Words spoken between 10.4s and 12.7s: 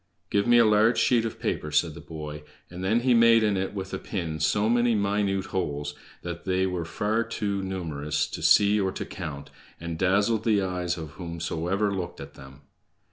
the eyes of whomsoever looked at them.